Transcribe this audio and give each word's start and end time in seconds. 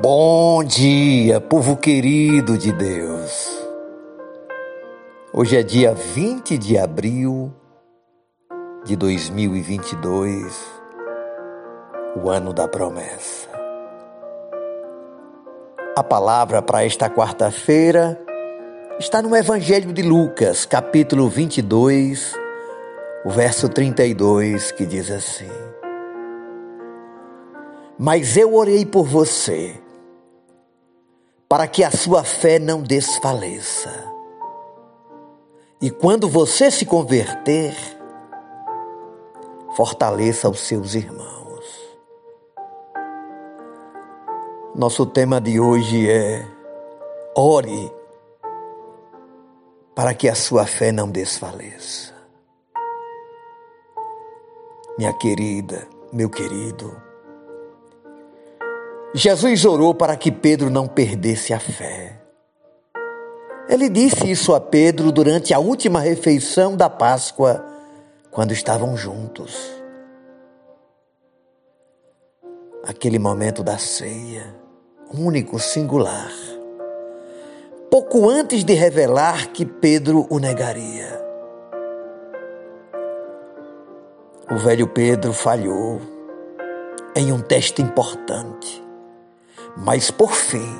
Bom 0.00 0.62
dia, 0.62 1.40
povo 1.40 1.76
querido 1.76 2.56
de 2.56 2.70
Deus. 2.70 3.58
Hoje 5.32 5.56
é 5.56 5.62
dia 5.64 5.92
20 5.92 6.56
de 6.56 6.78
abril 6.78 7.52
de 8.84 8.94
2022, 8.94 10.56
o 12.14 12.30
ano 12.30 12.52
da 12.52 12.68
promessa. 12.68 13.48
A 15.96 16.04
palavra 16.04 16.62
para 16.62 16.84
esta 16.84 17.10
quarta-feira 17.10 18.16
está 19.00 19.20
no 19.20 19.34
Evangelho 19.34 19.92
de 19.92 20.02
Lucas, 20.02 20.64
capítulo 20.64 21.28
22, 21.28 22.36
o 23.24 23.30
verso 23.30 23.68
32, 23.68 24.70
que 24.70 24.86
diz 24.86 25.10
assim: 25.10 25.50
Mas 27.98 28.36
eu 28.36 28.54
orei 28.54 28.86
por 28.86 29.04
você 29.04 29.87
para 31.48 31.66
que 31.66 31.82
a 31.82 31.90
sua 31.90 32.22
fé 32.22 32.58
não 32.58 32.82
desfaleça. 32.82 33.90
E 35.80 35.90
quando 35.90 36.28
você 36.28 36.70
se 36.70 36.84
converter, 36.84 37.74
fortaleça 39.74 40.50
os 40.50 40.60
seus 40.60 40.94
irmãos. 40.94 41.38
Nosso 44.74 45.06
tema 45.06 45.40
de 45.40 45.58
hoje 45.58 46.10
é 46.10 46.46
ore 47.34 47.92
para 49.94 50.12
que 50.14 50.28
a 50.28 50.34
sua 50.34 50.66
fé 50.66 50.92
não 50.92 51.08
desfaleça. 51.08 52.14
Minha 54.98 55.12
querida, 55.12 55.88
meu 56.12 56.28
querido, 56.28 57.07
Jesus 59.14 59.64
orou 59.64 59.94
para 59.94 60.16
que 60.16 60.30
Pedro 60.30 60.68
não 60.68 60.86
perdesse 60.86 61.54
a 61.54 61.58
fé. 61.58 62.20
Ele 63.66 63.88
disse 63.88 64.30
isso 64.30 64.54
a 64.54 64.60
Pedro 64.60 65.10
durante 65.10 65.54
a 65.54 65.58
última 65.58 66.00
refeição 66.00 66.76
da 66.76 66.90
Páscoa, 66.90 67.64
quando 68.30 68.52
estavam 68.52 68.96
juntos. 68.96 69.72
Aquele 72.84 73.18
momento 73.18 73.62
da 73.62 73.78
ceia, 73.78 74.54
único, 75.12 75.58
singular. 75.58 76.32
Pouco 77.90 78.28
antes 78.28 78.62
de 78.62 78.74
revelar 78.74 79.48
que 79.52 79.64
Pedro 79.64 80.26
o 80.28 80.38
negaria. 80.38 81.18
O 84.50 84.58
velho 84.58 84.86
Pedro 84.86 85.32
falhou 85.32 85.98
em 87.16 87.32
um 87.32 87.40
teste 87.40 87.80
importante 87.80 88.87
mas 89.78 90.10
por 90.10 90.32
fim, 90.32 90.76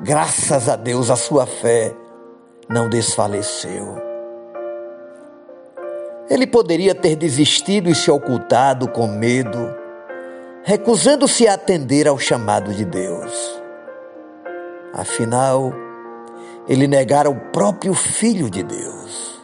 graças 0.00 0.68
a 0.68 0.76
Deus, 0.76 1.10
a 1.10 1.16
sua 1.16 1.44
fé 1.44 1.92
não 2.68 2.88
desfaleceu. 2.88 3.96
Ele 6.28 6.46
poderia 6.46 6.94
ter 6.94 7.16
desistido 7.16 7.90
e 7.90 7.94
se 7.94 8.08
ocultado 8.08 8.86
com 8.88 9.08
medo, 9.08 9.74
recusando-se 10.62 11.48
a 11.48 11.54
atender 11.54 12.06
ao 12.06 12.16
chamado 12.16 12.72
de 12.72 12.84
Deus. 12.84 13.60
Afinal, 14.92 15.72
ele 16.68 16.86
negara 16.86 17.28
o 17.28 17.34
próprio 17.50 17.92
Filho 17.92 18.48
de 18.48 18.62
Deus. 18.62 19.40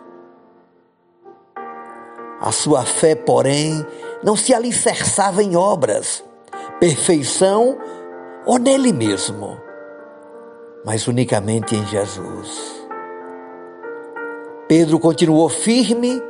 A 2.40 2.52
sua 2.52 2.84
fé, 2.84 3.16
porém, 3.16 3.84
não 4.22 4.36
se 4.36 4.54
alicerçava 4.54 5.42
em 5.42 5.56
obras, 5.56 6.22
perfeição 6.78 7.76
ou 8.46 8.58
nele 8.58 8.92
mesmo, 8.92 9.60
mas 10.84 11.08
unicamente 11.08 11.74
em 11.74 11.84
Jesus. 11.86 12.86
Pedro 14.68 15.00
continuou 15.00 15.48
firme 15.48 16.22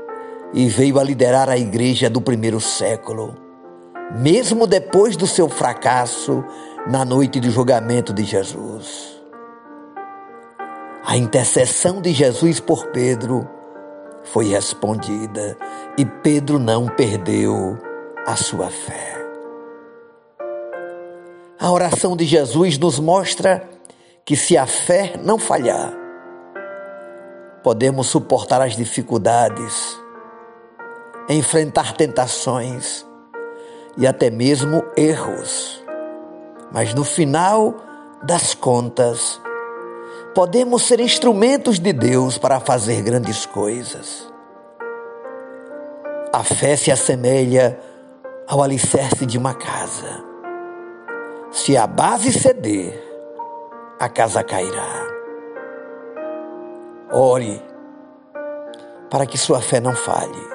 e 0.55 0.69
veio 0.69 0.99
a 0.99 1.05
liderar 1.05 1.49
a 1.49 1.59
igreja 1.59 2.09
do 2.09 2.21
primeiro 2.21 2.61
século, 2.61 3.37
mesmo 4.19 4.67
depois 4.67 5.17
do 5.17 5.27
seu 5.27 5.49
fracasso 5.49 6.43
na 6.87 7.05
noite 7.05 7.39
do 7.39 7.51
julgamento 7.51 8.13
de 8.13 8.25
Jesus. 8.25 9.21
A 11.05 11.17
intercessão 11.17 12.01
de 12.01 12.13
Jesus 12.13 12.59
por 12.59 12.87
Pedro 12.87 13.47
foi 14.25 14.49
respondida 14.49 15.57
e 15.97 16.05
Pedro 16.05 16.59
não 16.59 16.89
perdeu 16.89 17.79
a 18.27 18.35
sua 18.37 18.69
fé. 18.69 19.26
A 21.67 21.73
oração 21.73 22.17
de 22.17 22.25
Jesus 22.25 22.79
nos 22.79 23.01
mostra 23.01 23.69
que 24.25 24.37
se 24.37 24.57
a 24.57 24.67
fé 24.67 25.15
não 25.25 25.37
falhar, 25.37 25.93
podemos 27.61 28.07
suportar 28.07 28.63
as 28.63 28.77
dificuldades, 28.77 29.99
enfrentar 31.29 31.95
tentações 31.95 33.05
e 33.99 34.07
até 34.07 34.31
mesmo 34.31 34.81
erros. 34.97 35.85
Mas 36.71 36.95
no 36.95 37.03
final 37.03 37.75
das 38.23 38.55
contas, 38.55 39.41
podemos 40.37 40.85
ser 40.85 41.01
instrumentos 41.01 41.81
de 41.81 41.93
Deus 41.93 42.39
para 42.39 42.61
fazer 42.61 43.03
grandes 43.03 43.45
coisas. 43.45 44.33
A 46.33 46.45
fé 46.45 46.77
se 46.77 46.93
assemelha 46.93 47.77
ao 48.47 48.63
alicerce 48.63 49.27
de 49.27 49.37
uma 49.37 49.53
casa. 49.53 50.36
Se 51.57 51.75
a 51.75 51.87
base 51.87 52.35
ceder, 52.35 53.03
a 53.99 54.11
casa 54.11 54.45
cairá. 54.45 55.07
Ore 57.11 57.63
para 59.11 59.25
que 59.25 59.39
sua 59.39 59.63
fé 59.63 59.81
não 59.81 59.97
falhe. 59.97 60.47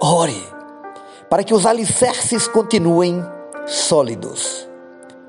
Ore 0.00 0.44
para 1.30 1.44
que 1.44 1.54
os 1.54 1.64
alicerces 1.64 2.48
continuem 2.48 3.24
sólidos, 3.64 4.68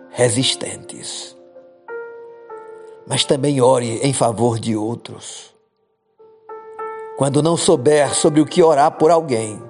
resistentes. 0.09 1.37
Mas 3.05 3.25
também 3.25 3.61
ore 3.61 3.99
em 4.01 4.11
favor 4.11 4.57
de 4.57 4.75
outros. 4.75 5.53
Quando 7.15 7.43
não 7.43 7.55
souber 7.55 8.15
sobre 8.15 8.41
o 8.41 8.45
que 8.45 8.63
orar 8.63 8.93
por 8.93 9.11
alguém, 9.11 9.61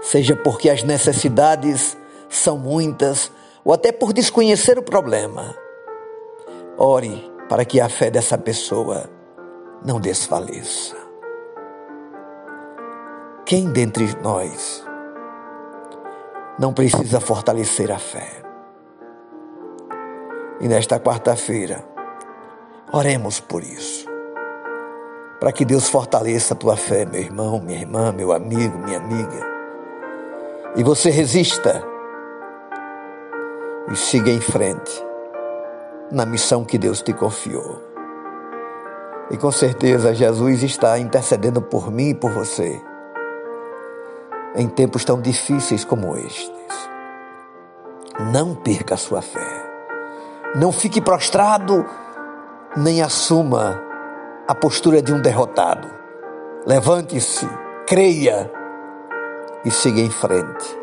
seja 0.00 0.34
porque 0.34 0.68
as 0.68 0.82
necessidades 0.82 1.96
são 2.36 2.58
muitas, 2.58 3.30
ou 3.64 3.72
até 3.72 3.92
por 3.92 4.12
desconhecer 4.12 4.78
o 4.78 4.82
problema. 4.82 5.54
Ore 6.76 7.32
para 7.48 7.64
que 7.64 7.80
a 7.80 7.88
fé 7.88 8.10
dessa 8.10 8.36
pessoa 8.36 9.08
não 9.84 10.00
desfaleça. 10.00 10.96
Quem 13.44 13.70
dentre 13.70 14.08
nós 14.22 14.84
não 16.58 16.72
precisa 16.72 17.20
fortalecer 17.20 17.92
a 17.92 17.98
fé? 17.98 18.42
E 20.60 20.68
nesta 20.68 20.98
quarta-feira, 20.98 21.84
oremos 22.92 23.40
por 23.40 23.62
isso. 23.62 24.08
Para 25.38 25.52
que 25.52 25.64
Deus 25.64 25.88
fortaleça 25.88 26.54
a 26.54 26.56
tua 26.56 26.76
fé, 26.76 27.04
meu 27.04 27.20
irmão, 27.20 27.60
minha 27.60 27.80
irmã, 27.80 28.12
meu 28.12 28.32
amigo, 28.32 28.78
minha 28.78 28.98
amiga. 28.98 29.46
E 30.76 30.82
você 30.82 31.10
resista 31.10 31.93
e 33.90 33.96
siga 33.96 34.30
em 34.30 34.40
frente 34.40 35.04
na 36.10 36.24
missão 36.24 36.64
que 36.64 36.78
Deus 36.78 37.02
te 37.02 37.12
confiou. 37.12 37.82
E 39.30 39.36
com 39.36 39.50
certeza 39.50 40.14
Jesus 40.14 40.62
está 40.62 40.98
intercedendo 40.98 41.60
por 41.60 41.90
mim 41.90 42.10
e 42.10 42.14
por 42.14 42.30
você 42.30 42.80
em 44.54 44.68
tempos 44.68 45.04
tão 45.04 45.20
difíceis 45.20 45.84
como 45.84 46.16
estes. 46.16 46.52
Não 48.32 48.54
perca 48.54 48.94
a 48.94 48.98
sua 48.98 49.20
fé. 49.20 49.72
Não 50.54 50.70
fique 50.70 51.00
prostrado, 51.00 51.84
nem 52.76 53.02
assuma 53.02 53.82
a 54.46 54.54
postura 54.54 55.02
de 55.02 55.12
um 55.12 55.20
derrotado. 55.20 55.88
Levante-se, 56.64 57.48
creia 57.86 58.50
e 59.64 59.70
siga 59.70 60.00
em 60.00 60.10
frente. 60.10 60.78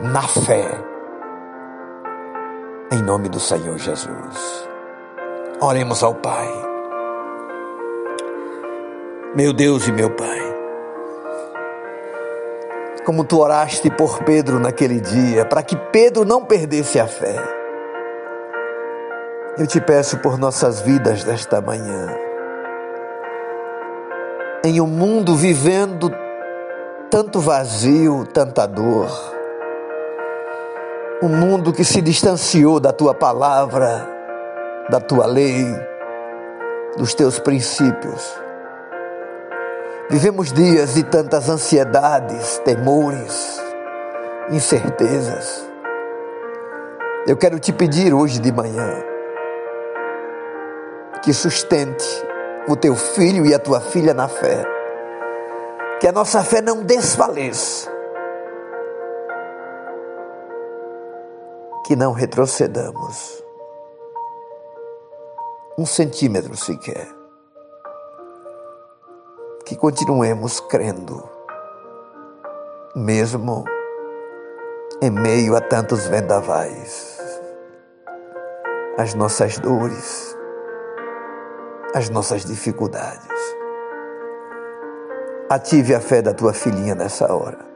Na 0.00 0.22
fé 0.22 0.90
em 2.92 3.02
nome 3.02 3.28
do 3.28 3.38
Senhor 3.38 3.78
Jesus. 3.78 4.68
Oremos 5.60 6.02
ao 6.02 6.14
Pai. 6.14 6.48
Meu 9.34 9.52
Deus 9.52 9.86
e 9.86 9.92
meu 9.92 10.10
Pai, 10.10 10.40
como 13.04 13.22
tu 13.22 13.38
oraste 13.38 13.88
por 13.90 14.24
Pedro 14.24 14.58
naquele 14.58 15.00
dia, 15.00 15.44
para 15.44 15.62
que 15.62 15.76
Pedro 15.76 16.24
não 16.24 16.44
perdesse 16.44 16.98
a 16.98 17.06
fé, 17.06 17.36
eu 19.56 19.68
te 19.68 19.80
peço 19.80 20.18
por 20.18 20.36
nossas 20.36 20.80
vidas 20.80 21.22
desta 21.22 21.60
manhã, 21.60 22.08
em 24.64 24.80
um 24.80 24.86
mundo 24.88 25.36
vivendo 25.36 26.10
tanto 27.08 27.38
vazio, 27.38 28.26
tanta 28.26 28.66
dor, 28.66 29.08
Um 31.22 31.28
mundo 31.28 31.70
que 31.70 31.84
se 31.84 32.00
distanciou 32.00 32.80
da 32.80 32.94
tua 32.94 33.14
palavra, 33.14 34.08
da 34.88 34.98
tua 34.98 35.26
lei, 35.26 35.66
dos 36.96 37.12
teus 37.12 37.38
princípios. 37.38 38.40
Vivemos 40.08 40.50
dias 40.50 40.94
de 40.94 41.02
tantas 41.02 41.50
ansiedades, 41.50 42.56
temores, 42.64 43.62
incertezas. 44.50 45.62
Eu 47.26 47.36
quero 47.36 47.60
te 47.60 47.70
pedir 47.70 48.14
hoje 48.14 48.40
de 48.40 48.50
manhã 48.50 49.04
que 51.22 51.34
sustente 51.34 52.06
o 52.66 52.74
teu 52.74 52.96
filho 52.96 53.44
e 53.44 53.54
a 53.54 53.58
tua 53.58 53.82
filha 53.82 54.14
na 54.14 54.26
fé. 54.26 54.64
Que 56.00 56.08
a 56.08 56.12
nossa 56.12 56.42
fé 56.42 56.62
não 56.62 56.82
desfaleça. 56.82 57.99
Que 61.90 61.96
não 61.96 62.12
retrocedamos 62.12 63.42
um 65.76 65.84
centímetro 65.84 66.56
sequer. 66.56 67.08
Que 69.66 69.74
continuemos 69.74 70.60
crendo, 70.60 71.28
mesmo 72.94 73.64
em 75.02 75.10
meio 75.10 75.56
a 75.56 75.60
tantos 75.60 76.06
vendavais, 76.06 77.18
as 78.96 79.12
nossas 79.14 79.58
dores, 79.58 80.36
as 81.92 82.08
nossas 82.08 82.44
dificuldades. 82.44 83.56
Ative 85.48 85.96
a 85.96 86.00
fé 86.00 86.22
da 86.22 86.32
tua 86.32 86.52
filhinha 86.52 86.94
nessa 86.94 87.34
hora. 87.34 87.69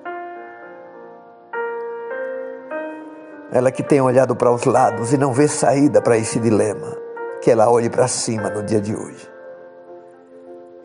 Ela 3.52 3.70
que 3.70 3.82
tem 3.82 4.00
olhado 4.00 4.34
para 4.34 4.50
os 4.50 4.64
lados 4.64 5.12
e 5.12 5.18
não 5.18 5.32
vê 5.32 5.46
saída 5.46 6.00
para 6.02 6.16
esse 6.16 6.40
dilema, 6.40 6.96
que 7.40 7.50
ela 7.50 7.70
olhe 7.70 7.90
para 7.90 8.08
cima 8.08 8.50
no 8.50 8.62
dia 8.62 8.80
de 8.80 8.94
hoje 8.94 9.34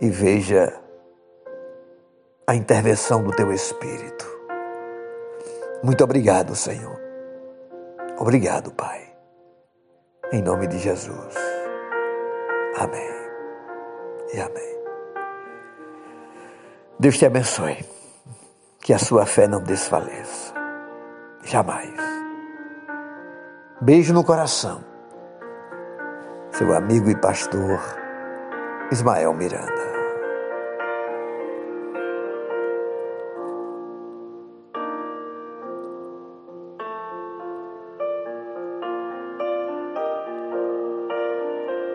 e 0.01 0.09
veja 0.09 0.73
a 2.47 2.55
intervenção 2.55 3.21
do 3.23 3.31
teu 3.31 3.51
Espírito. 3.51 4.25
Muito 5.83 6.03
obrigado, 6.03 6.55
Senhor. 6.55 6.99
Obrigado, 8.17 8.71
Pai. 8.71 9.01
Em 10.31 10.41
nome 10.41 10.67
de 10.67 10.77
Jesus. 10.79 11.35
Amém. 12.77 13.09
E 14.33 14.39
amém. 14.39 14.79
Deus 16.99 17.17
te 17.17 17.25
abençoe. 17.25 17.85
Que 18.81 18.93
a 18.93 18.99
sua 18.99 19.25
fé 19.25 19.47
não 19.47 19.61
desfaleça. 19.61 20.53
Jamais. 21.43 22.08
Beijo 23.81 24.13
no 24.13 24.25
coração. 24.25 24.83
Seu 26.51 26.75
amigo 26.75 27.09
e 27.09 27.15
pastor 27.15 27.79
Ismael 28.91 29.33
Miranda. 29.33 29.98